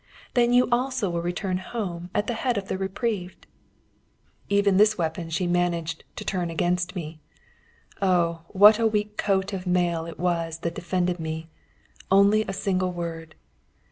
Then 0.33 0.51
you 0.51 0.67
also 0.71 1.11
will 1.11 1.21
return 1.21 1.59
home 1.59 2.09
at 2.15 2.25
the 2.25 2.33
head 2.33 2.57
of 2.57 2.67
the 2.69 2.75
reprieved." 2.75 3.45
Even 4.49 4.77
this 4.77 4.97
weapon 4.97 5.29
she 5.29 5.45
managed 5.45 6.03
to 6.15 6.25
turn 6.25 6.49
against 6.49 6.95
me! 6.95 7.19
Oh, 8.01 8.41
what 8.47 8.79
a 8.79 8.87
weak 8.87 9.15
coat 9.15 9.53
of 9.53 9.67
mail 9.67 10.07
it 10.07 10.17
was 10.17 10.61
that 10.61 10.73
defended 10.73 11.19
me 11.19 11.49
only 12.09 12.43
a 12.47 12.51
single 12.51 12.91
word! 12.91 13.35